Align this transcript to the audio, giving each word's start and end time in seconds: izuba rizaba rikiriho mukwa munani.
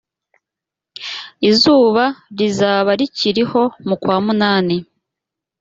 izuba 1.49 2.03
rizaba 2.37 2.91
rikiriho 2.99 3.61
mukwa 3.87 4.15
munani. 4.25 4.77